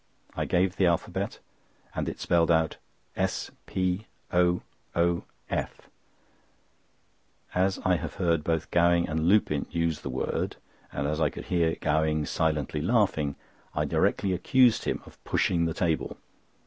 [0.35, 1.37] I gave the alphabet,
[1.93, 2.77] and it spelled out
[3.15, 4.63] S P O
[4.95, 5.89] O F.
[7.53, 10.55] As I have heard both Gowing and Lupin use the word,
[10.91, 13.35] and as I could hear Gowing silently laughing,
[13.75, 16.17] I directly accused him of pushing the table.